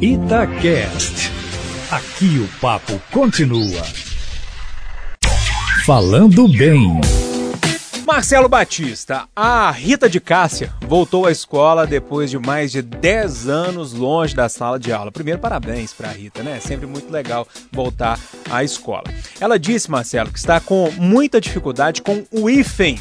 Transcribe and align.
Itacast. 0.00 1.30
Aqui 1.88 2.38
o 2.38 2.60
papo 2.60 3.00
continua. 3.12 3.82
Falando 5.86 6.48
bem. 6.48 7.00
Marcelo 8.04 8.48
Batista, 8.48 9.28
a 9.36 9.70
Rita 9.70 10.08
de 10.08 10.20
Cássia 10.20 10.72
voltou 10.80 11.26
à 11.26 11.30
escola 11.30 11.86
depois 11.86 12.28
de 12.28 12.38
mais 12.38 12.72
de 12.72 12.82
10 12.82 13.48
anos 13.48 13.92
longe 13.92 14.34
da 14.34 14.48
sala 14.48 14.80
de 14.80 14.92
aula. 14.92 15.12
Primeiro, 15.12 15.38
parabéns 15.38 15.92
para 15.92 16.08
a 16.08 16.12
Rita, 16.12 16.42
né? 16.42 16.58
Sempre 16.60 16.86
muito 16.86 17.10
legal 17.10 17.46
voltar 17.70 18.18
à 18.50 18.64
escola. 18.64 19.04
Ela 19.40 19.58
disse, 19.60 19.90
Marcelo, 19.90 20.32
que 20.32 20.38
está 20.38 20.58
com 20.58 20.90
muita 20.98 21.40
dificuldade 21.40 22.02
com 22.02 22.24
o 22.32 22.50
hífen 22.50 22.98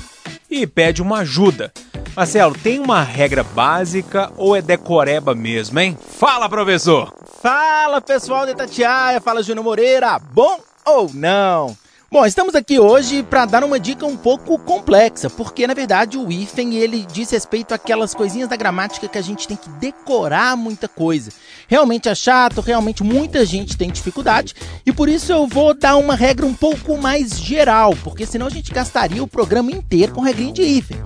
e 0.50 0.68
pede 0.68 1.02
uma 1.02 1.20
ajuda. 1.20 1.73
Marcelo, 2.16 2.54
tem 2.54 2.80
uma 2.80 3.02
regra 3.02 3.43
básica 3.43 4.32
ou 4.38 4.55
é 4.55 4.61
decoreba 4.61 5.34
mesmo, 5.34 5.79
hein? 5.79 5.98
Fala, 6.00 6.47
professor! 6.47 7.11
Fala, 7.41 8.00
pessoal 8.00 8.46
de 8.46 8.54
Tatiaia, 8.54 9.20
fala 9.20 9.42
Júnior 9.42 9.64
Moreira, 9.64 10.20
bom 10.20 10.60
ou 10.86 11.10
não? 11.11 11.75
Bom, 12.11 12.23
estamos 12.23 12.54
aqui 12.54 12.79
hoje 12.79 13.23
para 13.23 13.46
dar 13.46 13.64
uma 13.64 13.79
dica 13.79 14.06
um 14.06 14.15
pouco 14.15 14.60
complexa, 14.60 15.28
porque 15.28 15.65
na 15.65 15.73
verdade 15.73 16.15
o 16.15 16.32
hífen 16.32 16.75
ele 16.75 17.04
diz 17.11 17.32
respeito 17.32 17.73
àquelas 17.73 18.14
coisinhas 18.14 18.48
da 18.48 18.56
gramática 18.56 19.07
que 19.07 19.18
a 19.18 19.21
gente 19.21 19.48
tem 19.48 19.57
que 19.57 19.68
decorar 19.70 20.56
muita 20.56 20.87
coisa. 20.87 21.32
Realmente 21.68 22.07
é 22.07 22.14
chato, 22.14 22.61
realmente 22.61 23.04
muita 23.04 23.43
gente 23.43 23.75
tem 23.75 23.89
dificuldade, 23.89 24.54
e 24.86 24.92
por 24.92 25.09
isso 25.09 25.32
eu 25.32 25.48
vou 25.48 25.73
dar 25.73 25.95
uma 25.95 26.14
regra 26.14 26.45
um 26.45 26.54
pouco 26.54 26.95
mais 26.95 27.39
geral, 27.39 27.95
porque 28.04 28.28
senão 28.28 28.45
a 28.45 28.51
gente 28.51 28.71
gastaria 28.71 29.23
o 29.23 29.28
programa 29.28 29.71
inteiro 29.71 30.14
com 30.14 30.21
regrinha 30.21 30.54
de 30.54 30.61
hífen. 30.61 31.01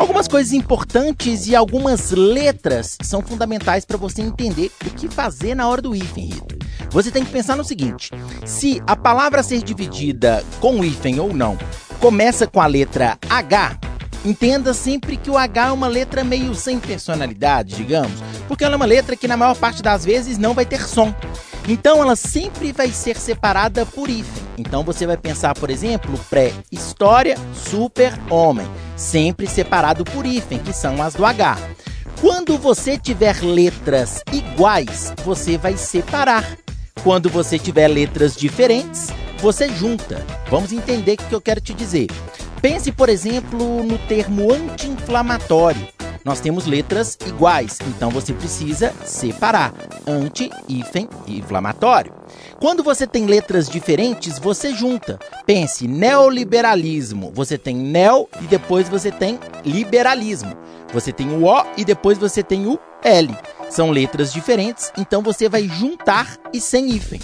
Algumas 0.00 0.26
coisas 0.26 0.54
importantes 0.54 1.46
e 1.46 1.54
algumas 1.54 2.10
letras 2.10 2.96
são 3.02 3.20
fundamentais 3.20 3.84
para 3.84 3.98
você 3.98 4.22
entender 4.22 4.72
o 4.86 4.88
que 4.88 5.10
fazer 5.10 5.54
na 5.54 5.68
hora 5.68 5.82
do 5.82 5.94
hífen, 5.94 6.24
Rita. 6.24 6.56
Você 6.88 7.10
tem 7.10 7.22
que 7.22 7.30
pensar 7.30 7.54
no 7.54 7.62
seguinte: 7.62 8.10
se 8.46 8.82
a 8.86 8.96
palavra 8.96 9.42
ser 9.42 9.62
dividida 9.62 10.42
com 10.58 10.82
hífen 10.82 11.20
ou 11.20 11.34
não 11.34 11.58
começa 12.00 12.46
com 12.46 12.62
a 12.62 12.66
letra 12.66 13.18
H, 13.28 13.78
entenda 14.24 14.72
sempre 14.72 15.18
que 15.18 15.30
o 15.30 15.36
H 15.36 15.66
é 15.66 15.72
uma 15.72 15.86
letra 15.86 16.24
meio 16.24 16.54
sem 16.54 16.80
personalidade, 16.80 17.76
digamos, 17.76 18.22
porque 18.48 18.64
ela 18.64 18.76
é 18.76 18.78
uma 18.78 18.86
letra 18.86 19.14
que 19.14 19.28
na 19.28 19.36
maior 19.36 19.54
parte 19.54 19.82
das 19.82 20.02
vezes 20.02 20.38
não 20.38 20.54
vai 20.54 20.64
ter 20.64 20.80
som. 20.80 21.14
Então 21.68 22.00
ela 22.00 22.16
sempre 22.16 22.72
vai 22.72 22.88
ser 22.88 23.18
separada 23.18 23.84
por 23.84 24.08
hífen. 24.08 24.42
Então 24.56 24.82
você 24.82 25.06
vai 25.06 25.18
pensar, 25.18 25.52
por 25.54 25.68
exemplo, 25.68 26.18
pré-história, 26.30 27.36
super-homem, 27.52 28.66
sempre 29.00 29.46
separado 29.46 30.04
por 30.04 30.26
hífen, 30.26 30.58
que 30.58 30.72
são 30.72 31.02
as 31.02 31.14
do 31.14 31.24
H. 31.24 31.56
Quando 32.20 32.58
você 32.58 32.98
tiver 32.98 33.42
letras 33.42 34.22
iguais, 34.30 35.12
você 35.24 35.56
vai 35.56 35.76
separar. 35.76 36.44
Quando 37.02 37.30
você 37.30 37.58
tiver 37.58 37.88
letras 37.88 38.36
diferentes, 38.36 39.08
você 39.38 39.68
junta. 39.70 40.24
Vamos 40.50 40.70
entender 40.70 41.14
o 41.14 41.16
que 41.16 41.34
eu 41.34 41.40
quero 41.40 41.60
te 41.60 41.72
dizer. 41.72 42.08
Pense, 42.60 42.92
por 42.92 43.08
exemplo, 43.08 43.82
no 43.82 43.96
termo 43.98 44.52
anti-inflamatório. 44.52 45.88
Nós 46.22 46.40
temos 46.40 46.66
letras 46.66 47.16
iguais, 47.26 47.78
então 47.88 48.10
você 48.10 48.34
precisa 48.34 48.92
separar 49.06 49.72
anti, 50.06 50.50
hífen 50.68 51.08
e 51.26 51.38
inflamatório. 51.38 52.12
Quando 52.60 52.82
você 52.82 53.06
tem 53.06 53.26
letras 53.26 53.68
diferentes, 53.68 54.38
você 54.38 54.74
junta. 54.74 55.18
Pense 55.46 55.86
neoliberalismo. 55.88 57.32
Você 57.34 57.56
tem 57.56 57.76
neo 57.76 58.28
e 58.40 58.46
depois 58.46 58.88
você 58.88 59.10
tem 59.10 59.38
liberalismo. 59.64 60.56
Você 60.92 61.12
tem 61.12 61.28
o 61.30 61.44
O 61.44 61.64
e 61.76 61.84
depois 61.84 62.18
você 62.18 62.42
tem 62.42 62.66
o 62.66 62.78
L. 63.02 63.34
São 63.70 63.90
letras 63.90 64.32
diferentes, 64.32 64.92
então 64.98 65.22
você 65.22 65.48
vai 65.48 65.68
juntar 65.68 66.36
e 66.52 66.60
sem 66.60 66.90
hífen. 66.90 67.20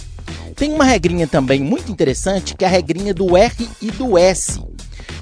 Tem 0.55 0.73
uma 0.73 0.85
regrinha 0.85 1.27
também 1.27 1.59
muito 1.59 1.91
interessante 1.91 2.55
que 2.55 2.63
é 2.63 2.67
a 2.67 2.71
regrinha 2.71 3.13
do 3.13 3.37
R 3.37 3.69
e 3.81 3.91
do 3.91 4.17
S. 4.17 4.59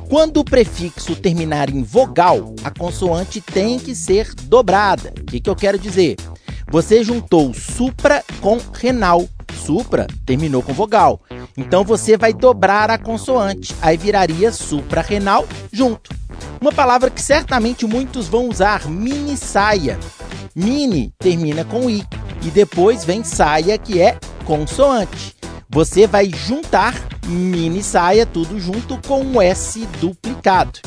Quando 0.07 0.37
o 0.37 0.45
prefixo 0.45 1.15
terminar 1.15 1.69
em 1.69 1.81
vogal, 1.81 2.53
a 2.63 2.69
consoante 2.69 3.41
tem 3.41 3.79
que 3.79 3.95
ser 3.95 4.33
dobrada. 4.43 5.11
O 5.19 5.25
que, 5.25 5.39
que 5.39 5.49
eu 5.49 5.55
quero 5.55 5.79
dizer? 5.79 6.15
Você 6.67 7.03
juntou 7.03 7.53
supra 7.53 8.23
com 8.41 8.59
renal. 8.73 9.27
Supra 9.53 10.07
terminou 10.25 10.61
com 10.61 10.73
vogal. 10.73 11.21
Então 11.57 11.83
você 11.83 12.17
vai 12.17 12.33
dobrar 12.33 12.89
a 12.89 12.97
consoante. 12.97 13.75
Aí 13.81 13.97
viraria 13.97 14.51
supra-renal 14.51 15.47
junto. 15.71 16.09
Uma 16.59 16.71
palavra 16.71 17.09
que 17.09 17.21
certamente 17.21 17.85
muitos 17.85 18.27
vão 18.27 18.49
usar, 18.49 18.87
mini 18.89 19.37
saia. 19.37 19.99
Mini 20.55 21.13
termina 21.19 21.63
com 21.63 21.89
i 21.89 22.03
e 22.41 22.49
depois 22.49 23.03
vem 23.03 23.23
saia 23.23 23.77
que 23.77 24.01
é 24.01 24.17
consoante. 24.45 25.35
Você 25.69 26.07
vai 26.07 26.29
juntar 26.29 26.93
mini 27.25 27.83
saia 27.83 28.25
tudo 28.25 28.59
junto 28.59 28.99
com 29.07 29.21
o 29.23 29.41
S 29.41 29.85
duplicado. 29.99 30.79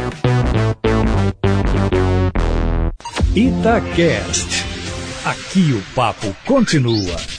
Itacast. 3.35 4.65
Aqui 5.25 5.73
o 5.73 5.83
papo 5.95 6.37
continua. 6.45 7.34